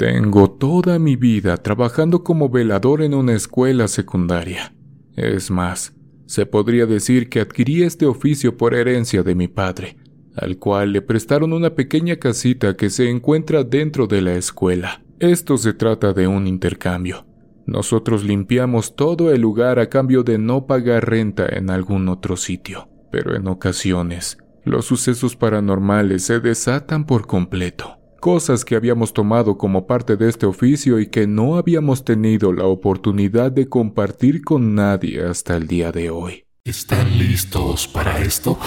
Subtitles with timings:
[0.00, 4.74] Tengo toda mi vida trabajando como velador en una escuela secundaria.
[5.14, 9.98] Es más, se podría decir que adquirí este oficio por herencia de mi padre,
[10.36, 15.02] al cual le prestaron una pequeña casita que se encuentra dentro de la escuela.
[15.18, 17.26] Esto se trata de un intercambio.
[17.66, 22.88] Nosotros limpiamos todo el lugar a cambio de no pagar renta en algún otro sitio,
[23.12, 29.86] pero en ocasiones los sucesos paranormales se desatan por completo, cosas que habíamos tomado como
[29.86, 35.24] parte de este oficio y que no habíamos tenido la oportunidad de compartir con nadie
[35.24, 36.44] hasta el día de hoy.
[36.64, 38.58] ¿Están listos para esto?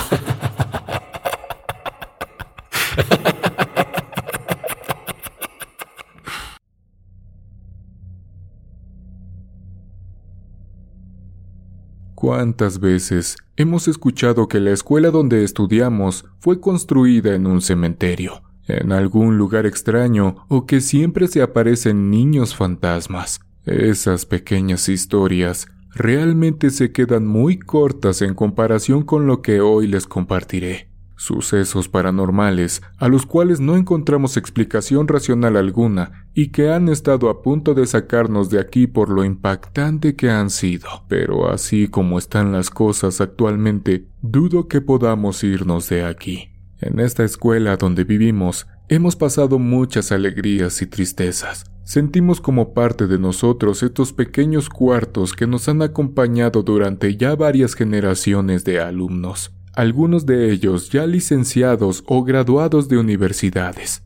[12.15, 18.91] ¿Cuántas veces hemos escuchado que la escuela donde estudiamos fue construida en un cementerio, en
[18.91, 23.39] algún lugar extraño o que siempre se aparecen niños fantasmas?
[23.65, 30.07] Esas pequeñas historias realmente se quedan muy cortas en comparación con lo que hoy les
[30.07, 37.29] compartiré sucesos paranormales a los cuales no encontramos explicación racional alguna y que han estado
[37.29, 40.89] a punto de sacarnos de aquí por lo impactante que han sido.
[41.07, 46.52] Pero así como están las cosas actualmente, dudo que podamos irnos de aquí.
[46.83, 51.65] En esta escuela donde vivimos, hemos pasado muchas alegrías y tristezas.
[51.83, 57.73] Sentimos como parte de nosotros estos pequeños cuartos que nos han acompañado durante ya varias
[57.73, 64.03] generaciones de alumnos algunos de ellos ya licenciados o graduados de universidades.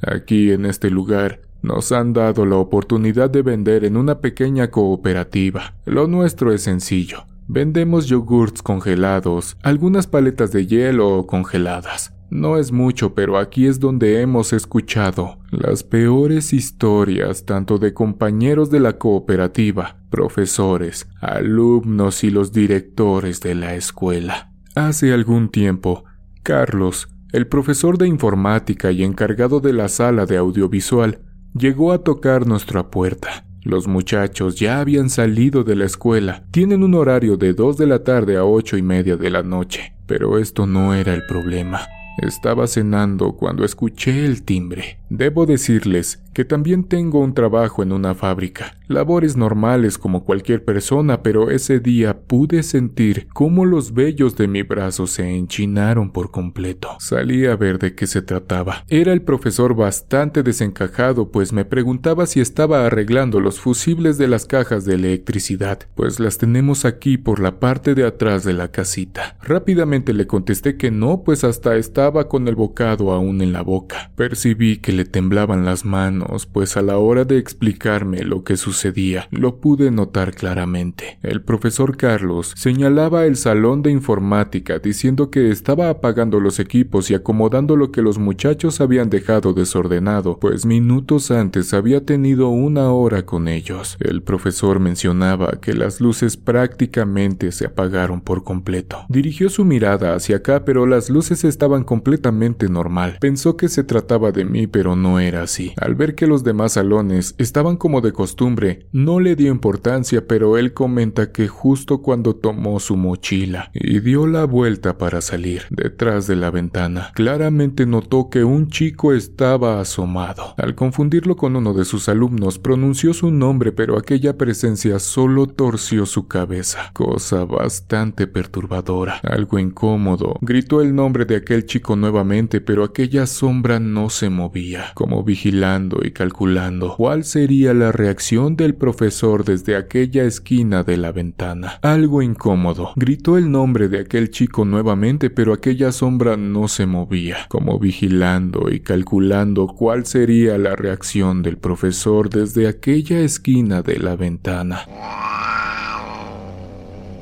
[0.00, 5.74] Aquí en este lugar nos han dado la oportunidad de vender en una pequeña cooperativa.
[5.84, 7.26] Lo nuestro es sencillo.
[7.52, 12.14] Vendemos yogurts congelados, algunas paletas de hielo congeladas.
[12.30, 18.70] No es mucho, pero aquí es donde hemos escuchado las peores historias tanto de compañeros
[18.70, 24.52] de la cooperativa, profesores, alumnos y los directores de la escuela.
[24.76, 26.04] Hace algún tiempo,
[26.44, 32.46] Carlos, el profesor de informática y encargado de la sala de audiovisual, llegó a tocar
[32.46, 33.49] nuestra puerta.
[33.62, 38.02] Los muchachos ya habían salido de la escuela, tienen un horario de 2 de la
[38.04, 41.86] tarde a ocho y media de la noche, pero esto no era el problema.
[42.18, 44.98] Estaba cenando cuando escuché el timbre.
[45.08, 51.22] Debo decirles que también tengo un trabajo en una fábrica, labores normales como cualquier persona,
[51.22, 56.90] pero ese día pude sentir cómo los vellos de mi brazo se enchinaron por completo.
[57.00, 58.84] Salí a ver de qué se trataba.
[58.88, 64.46] Era el profesor bastante desencajado, pues me preguntaba si estaba arreglando los fusibles de las
[64.46, 69.36] cajas de electricidad, pues las tenemos aquí por la parte de atrás de la casita.
[69.42, 74.10] Rápidamente le contesté que no, pues hasta estaba con el bocado aún en la boca.
[74.16, 79.28] Percibí que le temblaban las manos, pues a la hora de explicarme lo que sucedía,
[79.30, 81.18] lo pude notar claramente.
[81.22, 87.14] El profesor Carlos señalaba el salón de informática diciendo que estaba apagando los equipos y
[87.14, 93.26] acomodando lo que los muchachos habían dejado desordenado, pues minutos antes había tenido una hora
[93.26, 93.98] con ellos.
[94.00, 99.04] El profesor mencionaba que las luces prácticamente se apagaron por completo.
[99.10, 103.16] Dirigió su mirada hacia acá, pero las luces estaban completamente normal.
[103.20, 105.72] Pensó que se trataba de mí, pero no era así.
[105.76, 110.56] Al ver que los demás salones estaban como de costumbre, no le dio importancia, pero
[110.56, 116.28] él comenta que justo cuando tomó su mochila y dio la vuelta para salir detrás
[116.28, 120.54] de la ventana, claramente notó que un chico estaba asomado.
[120.58, 126.06] Al confundirlo con uno de sus alumnos, pronunció su nombre, pero aquella presencia solo torció
[126.06, 130.36] su cabeza, cosa bastante perturbadora, algo incómodo.
[130.40, 136.00] Gritó el nombre de aquel chico nuevamente, pero aquella sombra no se movía como vigilando
[136.04, 141.78] y calculando cuál sería la reacción del profesor desde aquella esquina de la ventana.
[141.82, 142.92] Algo incómodo.
[142.96, 148.70] Gritó el nombre de aquel chico nuevamente, pero aquella sombra no se movía, como vigilando
[148.70, 154.84] y calculando cuál sería la reacción del profesor desde aquella esquina de la ventana.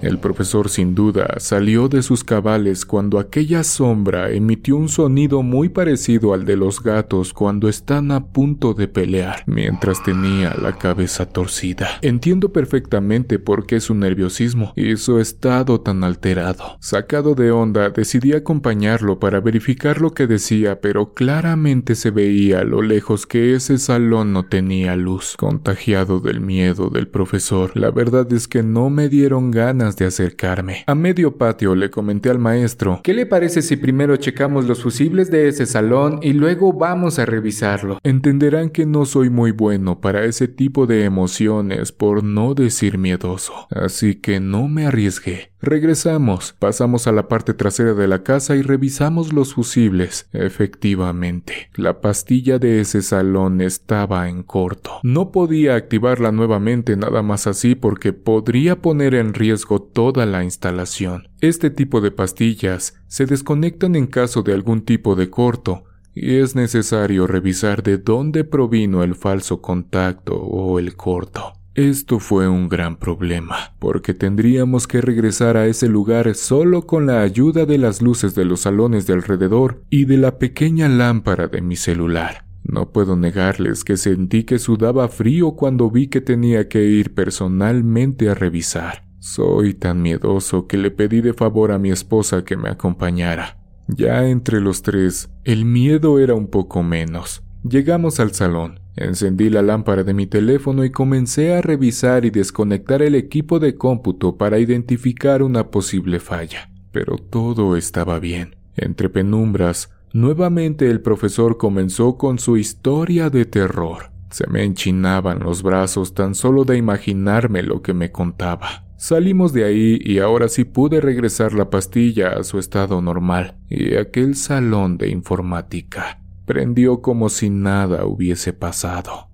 [0.00, 5.68] El profesor sin duda salió de sus cabales cuando aquella sombra emitió un sonido muy
[5.68, 11.26] parecido al de los gatos cuando están a punto de pelear, mientras tenía la cabeza
[11.26, 11.98] torcida.
[12.02, 16.76] Entiendo perfectamente por qué su nerviosismo y su estado tan alterado.
[16.80, 22.64] Sacado de onda, decidí acompañarlo para verificar lo que decía, pero claramente se veía a
[22.64, 25.34] lo lejos que ese salón no tenía luz.
[25.36, 30.84] Contagiado del miedo del profesor, la verdad es que no me dieron ganas de acercarme.
[30.86, 35.30] A medio patio le comenté al maestro, ¿qué le parece si primero checamos los fusibles
[35.30, 37.98] de ese salón y luego vamos a revisarlo?
[38.02, 43.66] Entenderán que no soy muy bueno para ese tipo de emociones, por no decir miedoso,
[43.70, 45.52] así que no me arriesgué.
[45.60, 50.28] Regresamos, pasamos a la parte trasera de la casa y revisamos los fusibles.
[50.32, 55.00] Efectivamente, la pastilla de ese salón estaba en corto.
[55.02, 61.28] No podía activarla nuevamente nada más así porque podría poner en riesgo toda la instalación.
[61.40, 65.84] Este tipo de pastillas se desconectan en caso de algún tipo de corto,
[66.14, 71.52] y es necesario revisar de dónde provino el falso contacto o el corto.
[71.74, 77.22] Esto fue un gran problema, porque tendríamos que regresar a ese lugar solo con la
[77.22, 81.62] ayuda de las luces de los salones de alrededor y de la pequeña lámpara de
[81.62, 82.46] mi celular.
[82.64, 88.28] No puedo negarles que sentí que sudaba frío cuando vi que tenía que ir personalmente
[88.28, 89.07] a revisar.
[89.30, 93.58] Soy tan miedoso que le pedí de favor a mi esposa que me acompañara.
[93.86, 97.42] Ya entre los tres, el miedo era un poco menos.
[97.62, 98.80] Llegamos al salón.
[98.96, 103.76] Encendí la lámpara de mi teléfono y comencé a revisar y desconectar el equipo de
[103.76, 106.70] cómputo para identificar una posible falla.
[106.90, 108.56] Pero todo estaba bien.
[108.76, 114.10] Entre penumbras, nuevamente el profesor comenzó con su historia de terror.
[114.30, 118.87] Se me enchinaban los brazos tan solo de imaginarme lo que me contaba.
[118.98, 123.94] Salimos de ahí y ahora sí pude regresar la pastilla a su estado normal y
[123.94, 129.28] aquel salón de informática prendió como si nada hubiese pasado.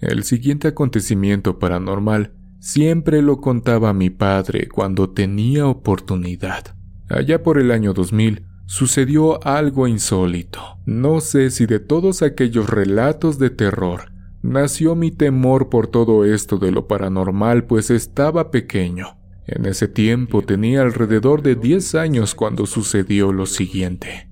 [0.00, 6.76] El siguiente acontecimiento paranormal siempre lo contaba mi padre cuando tenía oportunidad.
[7.08, 10.78] Allá por el año 2000 sucedió algo insólito.
[10.86, 14.14] No sé si de todos aquellos relatos de terror
[14.44, 19.16] nació mi temor por todo esto de lo paranormal, pues estaba pequeño.
[19.46, 24.28] En ese tiempo tenía alrededor de 10 años cuando sucedió lo siguiente.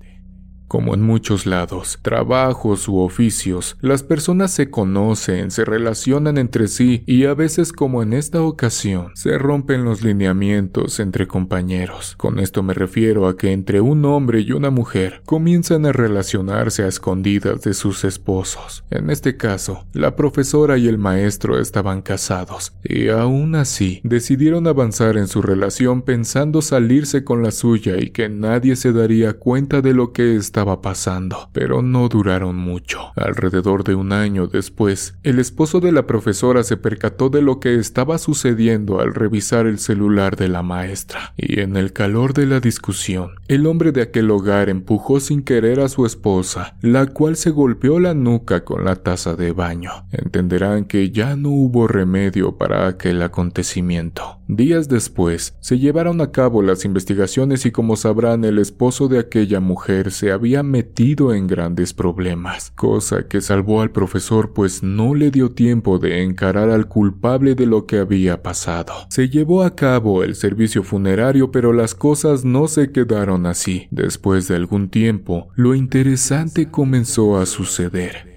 [0.73, 7.03] Como en muchos lados, trabajos u oficios, las personas se conocen, se relacionan entre sí
[7.05, 12.15] y a veces como en esta ocasión, se rompen los lineamientos entre compañeros.
[12.17, 16.81] Con esto me refiero a que entre un hombre y una mujer comienzan a relacionarse
[16.81, 18.83] a escondidas de sus esposos.
[18.89, 25.17] En este caso, la profesora y el maestro estaban casados y aún así decidieron avanzar
[25.17, 29.93] en su relación pensando salirse con la suya y que nadie se daría cuenta de
[29.93, 33.11] lo que estaba pasando, pero no duraron mucho.
[33.15, 37.75] Alrededor de un año después, el esposo de la profesora se percató de lo que
[37.75, 42.59] estaba sucediendo al revisar el celular de la maestra, y en el calor de la
[42.59, 47.49] discusión, el hombre de aquel hogar empujó sin querer a su esposa, la cual se
[47.49, 49.91] golpeó la nuca con la taza de baño.
[50.11, 54.39] Entenderán que ya no hubo remedio para aquel acontecimiento.
[54.55, 59.59] Días después, se llevaron a cabo las investigaciones y como sabrán, el esposo de aquella
[59.59, 65.31] mujer se había metido en grandes problemas, cosa que salvó al profesor pues no le
[65.31, 68.93] dio tiempo de encarar al culpable de lo que había pasado.
[69.09, 73.87] Se llevó a cabo el servicio funerario pero las cosas no se quedaron así.
[73.89, 78.32] Después de algún tiempo, lo interesante comenzó a suceder.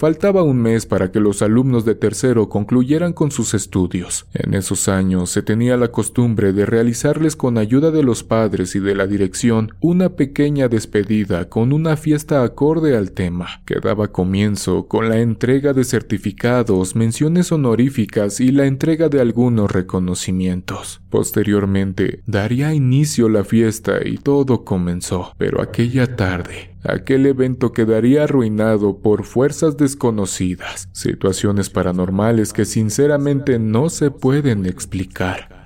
[0.00, 4.24] Faltaba un mes para que los alumnos de tercero concluyeran con sus estudios.
[4.32, 8.78] En esos años se tenía la costumbre de realizarles con ayuda de los padres y
[8.80, 14.88] de la dirección una pequeña despedida con una fiesta acorde al tema, que daba comienzo
[14.88, 21.02] con la entrega de certificados, menciones honoríficas y la entrega de algunos reconocimientos.
[21.10, 28.98] Posteriormente daría inicio la fiesta y todo comenzó, pero aquella tarde aquel evento quedaría arruinado
[28.98, 35.59] por fuerzas desconocidas, situaciones paranormales que sinceramente no se pueden explicar.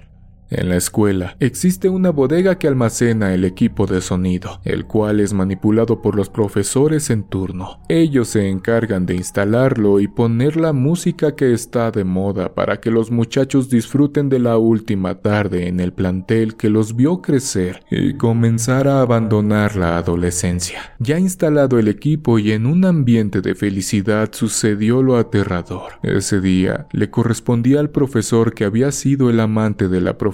[0.51, 5.33] En la escuela existe una bodega que almacena el equipo de sonido, el cual es
[5.33, 7.81] manipulado por los profesores en turno.
[7.89, 12.91] Ellos se encargan de instalarlo y poner la música que está de moda para que
[12.91, 18.15] los muchachos disfruten de la última tarde en el plantel que los vio crecer y
[18.15, 20.95] comenzar a abandonar la adolescencia.
[20.99, 25.95] Ya instalado el equipo y en un ambiente de felicidad sucedió lo aterrador.
[26.03, 30.34] Ese día le correspondía al profesor que había sido el amante de la profesora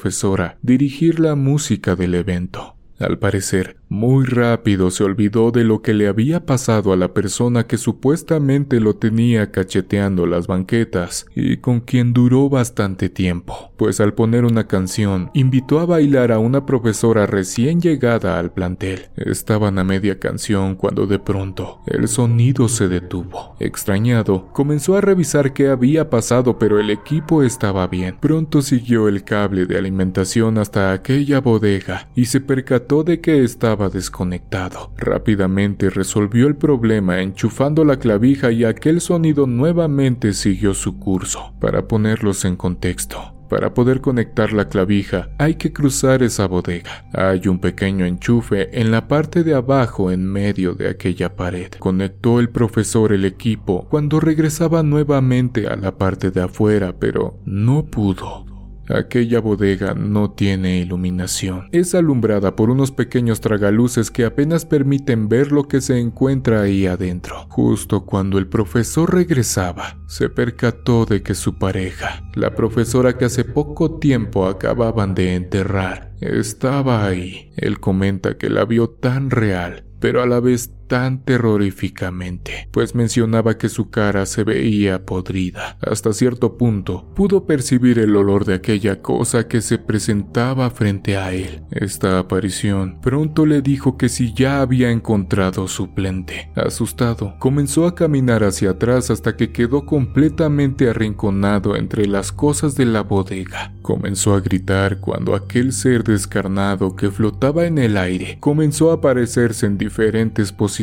[0.62, 2.76] dirigir la música del evento.
[2.99, 7.66] Al parecer, Muy rápido se olvidó de lo que le había pasado a la persona
[7.66, 14.14] que supuestamente lo tenía cacheteando las banquetas y con quien duró bastante tiempo, pues al
[14.14, 19.09] poner una canción invitó a bailar a una profesora recién llegada al plantel.
[19.16, 23.56] Estaban a media canción cuando de pronto el sonido se detuvo.
[23.59, 28.18] Extrañado, comenzó a revisar qué había pasado pero el equipo estaba bien.
[28.20, 33.79] Pronto siguió el cable de alimentación hasta aquella bodega y se percató de que estaba
[33.88, 34.92] desconectado.
[34.96, 41.54] Rápidamente resolvió el problema enchufando la clavija y aquel sonido nuevamente siguió su curso.
[41.60, 47.04] Para ponerlos en contexto, para poder conectar la clavija hay que cruzar esa bodega.
[47.12, 51.72] Hay un pequeño enchufe en la parte de abajo en medio de aquella pared.
[51.80, 57.87] Conectó el profesor el equipo cuando regresaba nuevamente a la parte de afuera, pero no
[57.87, 58.50] pudo.
[58.94, 61.68] Aquella bodega no tiene iluminación.
[61.73, 66.87] Es alumbrada por unos pequeños tragaluces que apenas permiten ver lo que se encuentra ahí
[66.87, 67.47] adentro.
[67.49, 73.44] Justo cuando el profesor regresaba, se percató de que su pareja, la profesora que hace
[73.44, 77.52] poco tiempo acababan de enterrar, estaba ahí.
[77.56, 83.56] Él comenta que la vio tan real, pero a la vez tan terroríficamente, pues mencionaba
[83.59, 85.78] que su cara se veía podrida.
[85.80, 91.32] Hasta cierto punto pudo percibir el olor de aquella cosa que se presentaba frente a
[91.32, 91.62] él.
[91.70, 96.50] Esta aparición pronto le dijo que si ya había encontrado suplente.
[96.56, 102.87] Asustado, comenzó a caminar hacia atrás hasta que quedó completamente arrinconado entre las cosas de
[102.87, 103.75] la bodega.
[103.80, 109.66] Comenzó a gritar cuando aquel ser descarnado que flotaba en el aire comenzó a aparecerse
[109.66, 110.79] en diferentes posiciones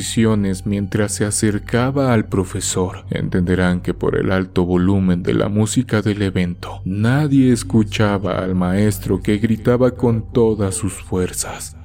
[0.66, 3.06] mientras se acercaba al profesor.
[3.10, 9.22] Entenderán que por el alto volumen de la música del evento, nadie escuchaba al maestro
[9.22, 11.77] que gritaba con todas sus fuerzas.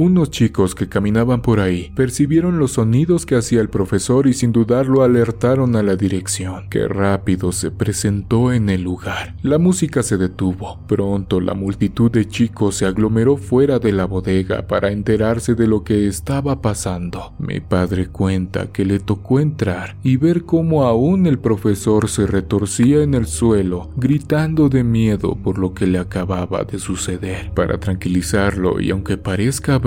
[0.00, 4.52] Unos chicos que caminaban por ahí percibieron los sonidos que hacía el profesor y sin
[4.52, 9.34] dudarlo alertaron a la dirección, que rápido se presentó en el lugar.
[9.42, 10.78] La música se detuvo.
[10.86, 15.82] Pronto la multitud de chicos se aglomeró fuera de la bodega para enterarse de lo
[15.82, 17.32] que estaba pasando.
[17.40, 23.02] Mi padre cuenta que le tocó entrar y ver cómo aún el profesor se retorcía
[23.02, 27.50] en el suelo, gritando de miedo por lo que le acababa de suceder.
[27.52, 29.80] Para tranquilizarlo y aunque parezca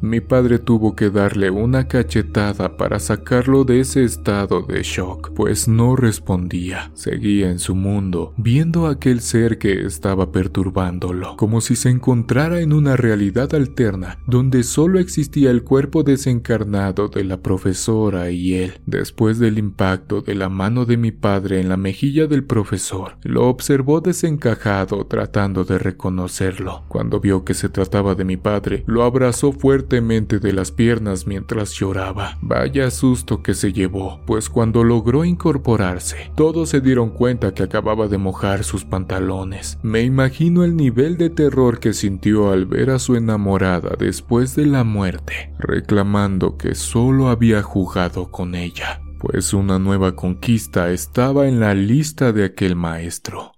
[0.00, 5.66] mi padre tuvo que darle una cachetada para sacarlo de ese estado de shock, pues
[5.66, 6.92] no respondía.
[6.94, 12.72] Seguía en su mundo, viendo aquel ser que estaba perturbándolo, como si se encontrara en
[12.72, 18.74] una realidad alterna, donde solo existía el cuerpo desencarnado de la profesora y él.
[18.86, 23.48] Después del impacto de la mano de mi padre en la mejilla del profesor, lo
[23.48, 26.84] observó desencajado tratando de reconocerlo.
[26.86, 31.72] Cuando vio que se trataba de mi padre, lo abrazó fuertemente de las piernas mientras
[31.72, 32.38] lloraba.
[32.42, 38.06] Vaya susto que se llevó, pues cuando logró incorporarse, todos se dieron cuenta que acababa
[38.06, 39.78] de mojar sus pantalones.
[39.82, 44.66] Me imagino el nivel de terror que sintió al ver a su enamorada después de
[44.66, 51.60] la muerte, reclamando que solo había jugado con ella, pues una nueva conquista estaba en
[51.60, 53.52] la lista de aquel maestro.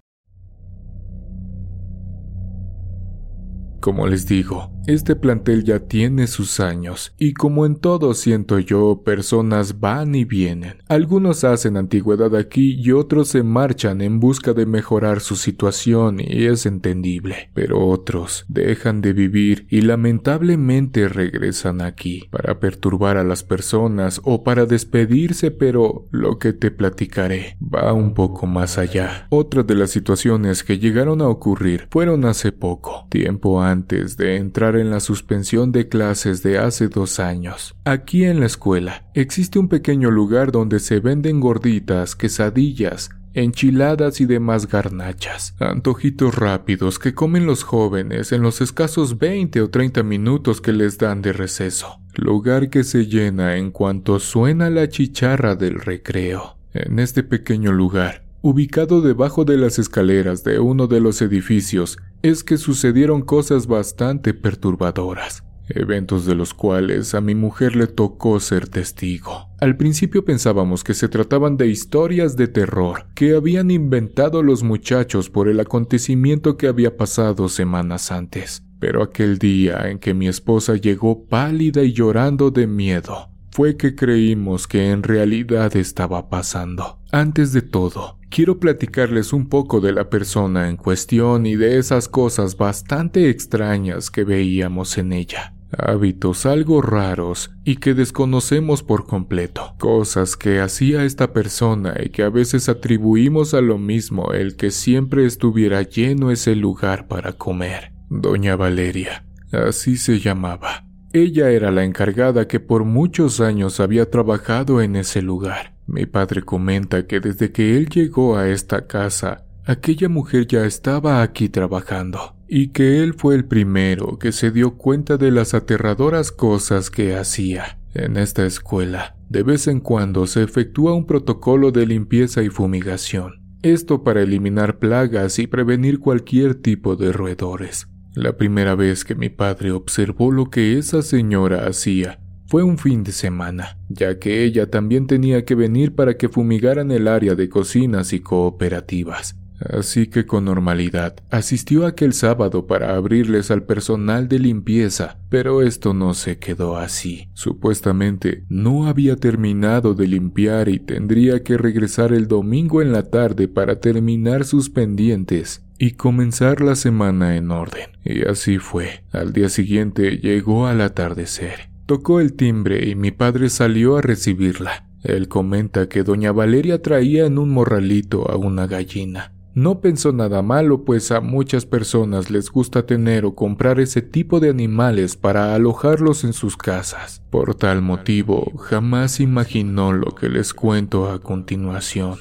[3.83, 9.03] Como les digo, este plantel ya tiene sus años y como en todo siento yo,
[9.05, 10.83] personas van y vienen.
[10.89, 16.47] Algunos hacen antigüedad aquí y otros se marchan en busca de mejorar su situación y
[16.47, 17.51] es entendible.
[17.55, 24.43] Pero otros dejan de vivir y lamentablemente regresan aquí para perturbar a las personas o
[24.43, 29.27] para despedirse, pero lo que te platicaré va un poco más allá.
[29.31, 34.72] Otra de las situaciones que llegaron a ocurrir fueron hace poco, tiempo antes de entrar
[34.76, 37.75] en la suspensión de clases de hace dos años.
[37.85, 44.26] Aquí en la escuela existe un pequeño lugar donde se venden gorditas, quesadillas, enchiladas y
[44.26, 50.61] demás garnachas, antojitos rápidos que comen los jóvenes en los escasos 20 o 30 minutos
[50.61, 55.81] que les dan de receso, lugar que se llena en cuanto suena la chicharra del
[55.81, 56.57] recreo.
[56.75, 62.43] En este pequeño lugar, ubicado debajo de las escaleras de uno de los edificios, es
[62.43, 68.69] que sucedieron cosas bastante perturbadoras, eventos de los cuales a mi mujer le tocó ser
[68.69, 69.49] testigo.
[69.61, 75.31] Al principio pensábamos que se trataban de historias de terror que habían inventado los muchachos
[75.31, 80.75] por el acontecimiento que había pasado semanas antes, pero aquel día en que mi esposa
[80.75, 86.99] llegó pálida y llorando de miedo, fue que creímos que en realidad estaba pasando.
[87.13, 92.09] Antes de todo, quiero platicarles un poco de la persona en cuestión y de esas
[92.09, 95.55] cosas bastante extrañas que veíamos en ella.
[95.79, 102.25] hábitos algo raros y que desconocemos por completo, cosas que hacía esta persona y que
[102.25, 107.93] a veces atribuimos a lo mismo el que siempre estuviera lleno ese lugar para comer.
[108.11, 110.85] Doña Valeria, así se llamaba.
[111.15, 115.72] Ella era la encargada que por muchos años había trabajado en ese lugar.
[115.87, 121.23] Mi padre comenta que desde que él llegó a esta casa, aquella mujer ya estaba
[121.23, 126.33] aquí trabajando y que él fue el primero que se dio cuenta de las aterradoras
[126.33, 127.79] cosas que hacía.
[127.95, 133.43] En esta escuela, de vez en cuando se efectúa un protocolo de limpieza y fumigación,
[133.62, 137.89] esto para eliminar plagas y prevenir cualquier tipo de roedores.
[138.15, 142.22] La primera vez que mi padre observó lo que esa señora hacía
[142.53, 146.91] fue un fin de semana, ya que ella también tenía que venir para que fumigaran
[146.91, 149.37] el área de cocinas y cooperativas.
[149.59, 155.95] Así que con normalidad asistió aquel sábado para abrirles al personal de limpieza, pero esto
[155.95, 157.31] no se quedó así.
[157.33, 163.49] Supuestamente no había terminado de limpiar y tendría que regresar el domingo en la tarde
[163.49, 167.89] para terminar sus pendientes y comenzar la semana en orden.
[168.05, 169.05] Y así fue.
[169.11, 171.72] Al día siguiente llegó al atardecer.
[171.87, 174.87] Tocó el timbre y mi padre salió a recibirla.
[175.03, 179.33] Él comenta que doña Valeria traía en un morralito a una gallina.
[179.55, 184.41] No pensó nada malo, pues a muchas personas les gusta tener o comprar ese tipo
[184.41, 187.23] de animales para alojarlos en sus casas.
[187.29, 192.19] Por tal motivo, jamás imaginó lo que les cuento a continuación.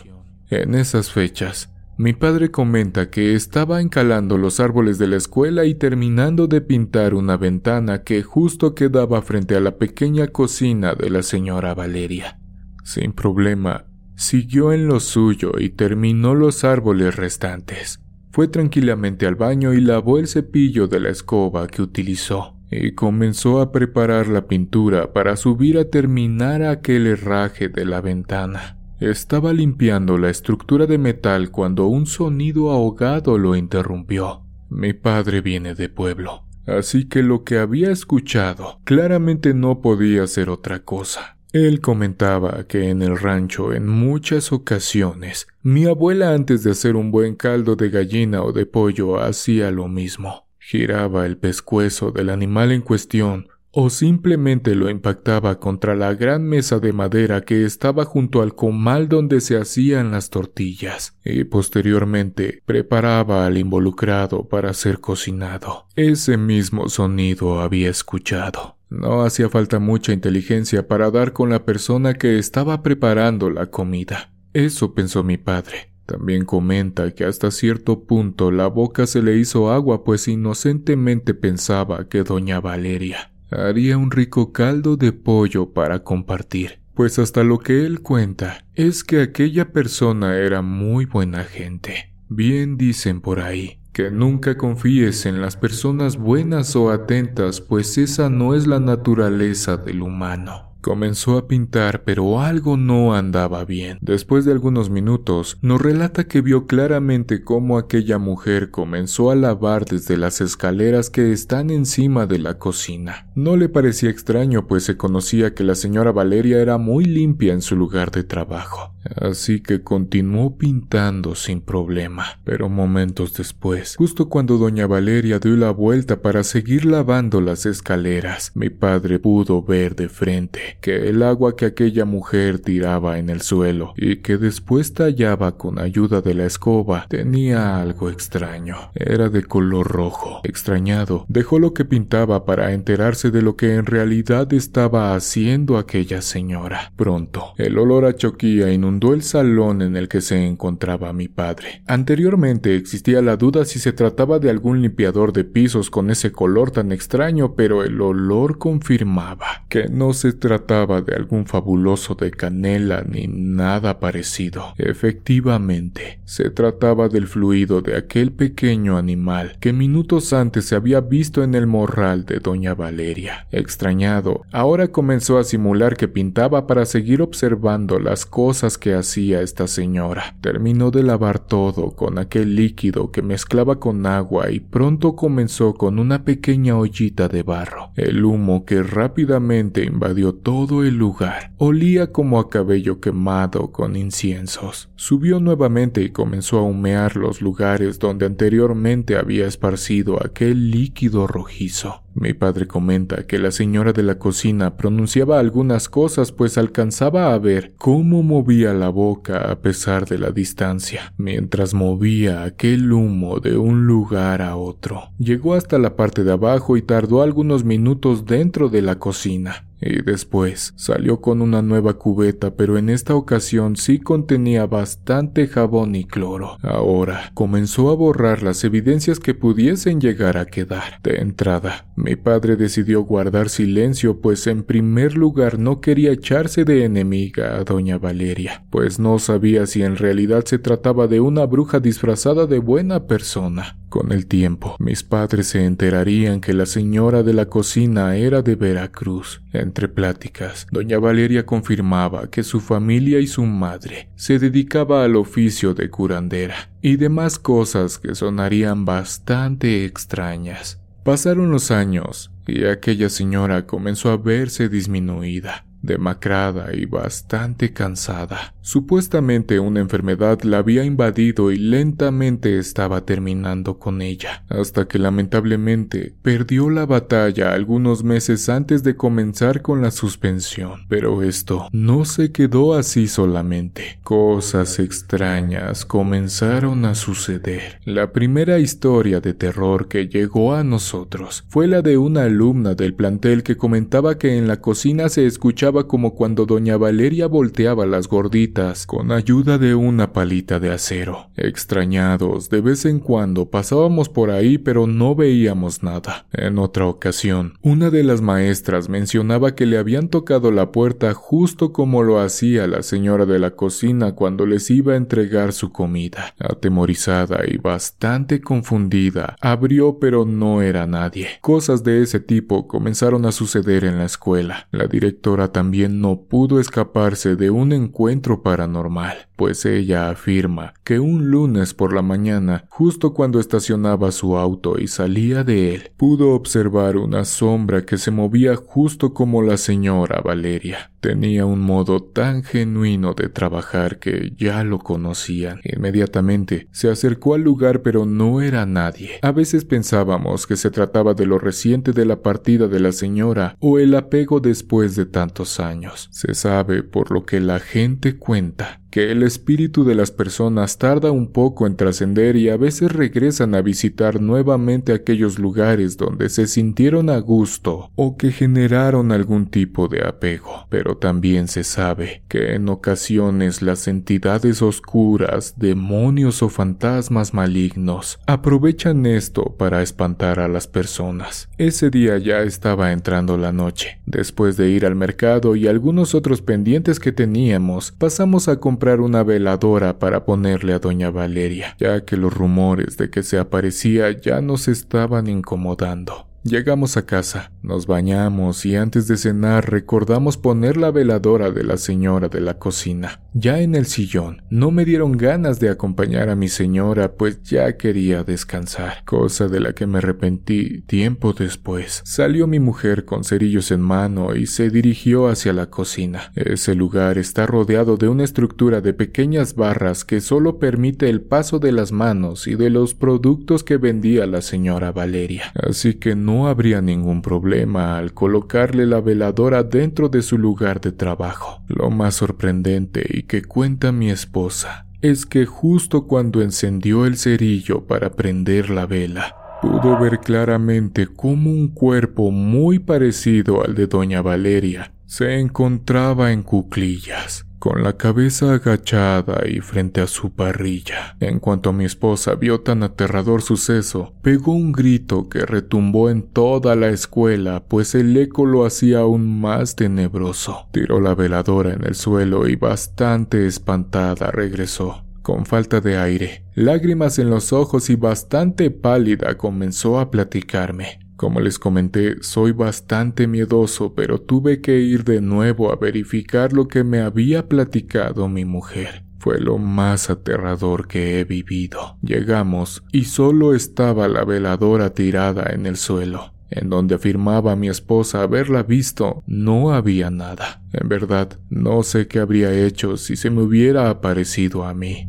[0.49, 5.75] En esas fechas, mi padre comenta que estaba encalando los árboles de la escuela y
[5.75, 11.21] terminando de pintar una ventana que justo quedaba frente a la pequeña cocina de la
[11.21, 12.39] señora Valeria.
[12.83, 13.85] Sin problema,
[14.21, 17.99] Siguió en lo suyo y terminó los árboles restantes.
[18.31, 23.61] Fue tranquilamente al baño y lavó el cepillo de la escoba que utilizó, y comenzó
[23.61, 28.77] a preparar la pintura para subir a terminar aquel herraje de la ventana.
[29.01, 34.43] Estaba limpiando la estructura de metal cuando un sonido ahogado lo interrumpió.
[34.69, 40.51] Mi padre viene de pueblo, así que lo que había escuchado claramente no podía ser
[40.51, 41.39] otra cosa.
[41.51, 47.09] Él comentaba que en el rancho en muchas ocasiones mi abuela antes de hacer un
[47.09, 50.47] buen caldo de gallina o de pollo hacía lo mismo.
[50.59, 56.79] Giraba el pescuezo del animal en cuestión o simplemente lo impactaba contra la gran mesa
[56.79, 63.45] de madera que estaba junto al comal donde se hacían las tortillas y posteriormente preparaba
[63.45, 65.87] al involucrado para ser cocinado.
[65.95, 68.77] Ese mismo sonido había escuchado.
[68.89, 74.33] No hacía falta mucha inteligencia para dar con la persona que estaba preparando la comida.
[74.53, 75.93] Eso pensó mi padre.
[76.05, 82.09] También comenta que hasta cierto punto la boca se le hizo agua pues inocentemente pensaba
[82.09, 87.85] que doña Valeria haría un rico caldo de pollo para compartir, pues hasta lo que
[87.85, 92.13] él cuenta es que aquella persona era muy buena gente.
[92.29, 98.29] Bien dicen por ahí que nunca confíes en las personas buenas o atentas, pues esa
[98.29, 100.70] no es la naturaleza del humano.
[100.81, 103.99] Comenzó a pintar, pero algo no andaba bien.
[104.01, 109.85] Después de algunos minutos, nos relata que vio claramente cómo aquella mujer comenzó a lavar
[109.85, 113.27] desde las escaleras que están encima de la cocina.
[113.35, 117.61] No le parecía extraño, pues se conocía que la señora Valeria era muy limpia en
[117.61, 118.93] su lugar de trabajo.
[119.15, 122.39] Así que continuó pintando sin problema.
[122.43, 128.51] Pero momentos después, justo cuando doña Valeria dio la vuelta para seguir lavando las escaleras,
[128.55, 133.41] mi padre pudo ver de frente que el agua que aquella mujer tiraba en el
[133.41, 138.91] suelo y que después tallaba con ayuda de la escoba tenía algo extraño.
[138.93, 140.41] Era de color rojo.
[140.43, 146.21] Extrañado, dejó lo que pintaba para enterarse de lo que en realidad estaba haciendo aquella
[146.21, 146.91] señora.
[146.95, 151.81] Pronto, el olor a choquía inundó el salón en el que se encontraba mi padre.
[151.87, 156.71] Anteriormente existía la duda si se trataba de algún limpiador de pisos con ese color
[156.71, 163.03] tan extraño, pero el olor confirmaba que no se trataba de algún fabuloso de canela
[163.07, 164.73] ni nada parecido.
[164.77, 171.43] Efectivamente, se trataba del fluido de aquel pequeño animal que minutos antes se había visto
[171.43, 173.47] en el morral de doña Valeria.
[173.51, 179.67] Extrañado, ahora comenzó a simular que pintaba para seguir observando las cosas que hacía esta
[179.67, 180.35] señora.
[180.41, 185.99] Terminó de lavar todo con aquel líquido que mezclaba con agua y pronto comenzó con
[185.99, 187.91] una pequeña ollita de barro.
[187.95, 191.53] El humo que rápidamente invadió todo el lugar.
[191.57, 194.89] Olía como a cabello quemado con inciensos.
[194.95, 202.03] Subió nuevamente y comenzó a humear los lugares donde anteriormente había esparcido aquel líquido rojizo.
[202.13, 207.39] Mi padre comenta que la señora de la cocina pronunciaba algunas cosas pues alcanzaba a
[207.39, 213.57] ver cómo movía la boca a pesar de la distancia, mientras movía aquel humo de
[213.57, 215.11] un lugar a otro.
[215.17, 220.01] Llegó hasta la parte de abajo y tardó algunos minutos dentro de la cocina y
[220.03, 226.05] después salió con una nueva cubeta, pero en esta ocasión sí contenía bastante jabón y
[226.05, 226.57] cloro.
[226.61, 230.99] Ahora comenzó a borrar las evidencias que pudiesen llegar a quedar.
[231.03, 236.85] De entrada, mi padre decidió guardar silencio, pues en primer lugar no quería echarse de
[236.85, 241.79] enemiga a doña Valeria, pues no sabía si en realidad se trataba de una bruja
[241.79, 243.80] disfrazada de buena persona.
[243.91, 248.55] Con el tiempo, mis padres se enterarían que la señora de la cocina era de
[248.55, 249.41] Veracruz.
[249.51, 255.73] Entre pláticas, doña Valeria confirmaba que su familia y su madre se dedicaba al oficio
[255.73, 260.79] de curandera y demás cosas que sonarían bastante extrañas.
[261.03, 268.53] Pasaron los años y aquella señora comenzó a verse disminuida demacrada y bastante cansada.
[268.61, 276.13] Supuestamente una enfermedad la había invadido y lentamente estaba terminando con ella, hasta que lamentablemente
[276.21, 280.85] perdió la batalla algunos meses antes de comenzar con la suspensión.
[280.87, 283.99] Pero esto no se quedó así solamente.
[284.03, 287.79] Cosas extrañas comenzaron a suceder.
[287.85, 292.93] La primera historia de terror que llegó a nosotros fue la de una alumna del
[292.93, 298.07] plantel que comentaba que en la cocina se escuchaba como cuando doña Valeria volteaba las
[298.07, 301.27] gorditas con ayuda de una palita de acero.
[301.37, 306.25] Extrañados, de vez en cuando pasábamos por ahí pero no veíamos nada.
[306.33, 311.71] En otra ocasión, una de las maestras mencionaba que le habían tocado la puerta justo
[311.71, 316.35] como lo hacía la señora de la cocina cuando les iba a entregar su comida.
[316.39, 321.27] Atemorizada y bastante confundida, abrió pero no era nadie.
[321.41, 324.67] Cosas de ese tipo comenzaron a suceder en la escuela.
[324.71, 331.31] La directora también no pudo escaparse de un encuentro paranormal, pues ella afirma que un
[331.31, 336.95] lunes por la mañana, justo cuando estacionaba su auto y salía de él, pudo observar
[336.95, 340.91] una sombra que se movía justo como la señora Valeria.
[340.99, 345.59] Tenía un modo tan genuino de trabajar que ya lo conocían.
[345.63, 349.13] Inmediatamente se acercó al lugar pero no era nadie.
[349.23, 353.55] A veces pensábamos que se trataba de lo reciente de la partida de la señora
[353.59, 356.09] o el apego después de tantos años.
[356.11, 361.11] Se sabe por lo que la gente cuenta que el espíritu de las personas tarda
[361.11, 366.45] un poco en trascender y a veces regresan a visitar nuevamente aquellos lugares donde se
[366.45, 370.67] sintieron a gusto o que generaron algún tipo de apego.
[370.69, 379.05] Pero también se sabe que en ocasiones las entidades oscuras, demonios o fantasmas malignos aprovechan
[379.05, 381.49] esto para espantar a las personas.
[381.57, 383.99] Ese día ya estaba entrando la noche.
[384.05, 389.21] Después de ir al mercado y algunos otros pendientes que teníamos, pasamos a comprar una
[389.21, 394.41] veladora para ponerle a doña Valeria, ya que los rumores de que se aparecía ya
[394.41, 396.30] nos estaban incomodando.
[396.43, 401.77] Llegamos a casa, nos bañamos y antes de cenar recordamos poner la veladora de la
[401.77, 403.21] señora de la cocina.
[403.35, 407.77] Ya en el sillón, no me dieron ganas de acompañar a mi señora, pues ya
[407.77, 412.01] quería descansar, cosa de la que me arrepentí tiempo después.
[412.05, 416.31] Salió mi mujer con cerillos en mano y se dirigió hacia la cocina.
[416.35, 421.59] Ese lugar está rodeado de una estructura de pequeñas barras que solo permite el paso
[421.59, 425.53] de las manos y de los productos que vendía la señora Valeria.
[425.53, 430.79] Así que no no habría ningún problema al colocarle la veladora dentro de su lugar
[430.79, 431.61] de trabajo.
[431.67, 437.85] Lo más sorprendente y que cuenta mi esposa es que justo cuando encendió el cerillo
[437.85, 444.21] para prender la vela, pudo ver claramente cómo un cuerpo muy parecido al de doña
[444.21, 451.15] Valeria se encontraba en cuclillas con la cabeza agachada y frente a su parrilla.
[451.19, 456.75] En cuanto mi esposa vio tan aterrador suceso, pegó un grito que retumbó en toda
[456.75, 460.69] la escuela, pues el eco lo hacía aún más tenebroso.
[460.71, 465.03] Tiró la veladora en el suelo y bastante espantada regresó.
[465.21, 470.97] Con falta de aire, lágrimas en los ojos y bastante pálida comenzó a platicarme.
[471.21, 476.67] Como les comenté, soy bastante miedoso, pero tuve que ir de nuevo a verificar lo
[476.67, 479.05] que me había platicado mi mujer.
[479.19, 481.99] Fue lo más aterrador que he vivido.
[482.01, 486.33] Llegamos y solo estaba la veladora tirada en el suelo.
[486.49, 490.63] En donde afirmaba mi esposa haberla visto, no había nada.
[490.73, 495.07] En verdad, no sé qué habría hecho si se me hubiera aparecido a mí.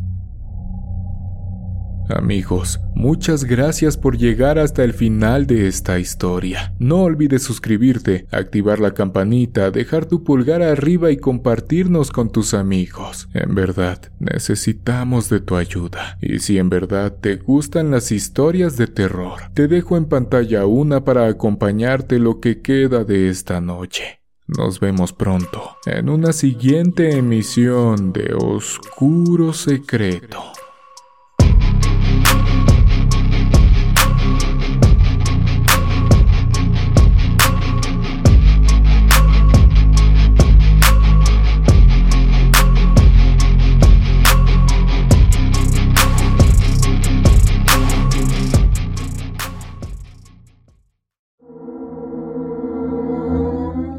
[2.08, 6.74] Amigos, muchas gracias por llegar hasta el final de esta historia.
[6.78, 13.28] No olvides suscribirte, activar la campanita, dejar tu pulgar arriba y compartirnos con tus amigos.
[13.34, 16.18] En verdad, necesitamos de tu ayuda.
[16.20, 21.04] Y si en verdad te gustan las historias de terror, te dejo en pantalla una
[21.04, 24.20] para acompañarte lo que queda de esta noche.
[24.46, 30.52] Nos vemos pronto en una siguiente emisión de Oscuro Secreto.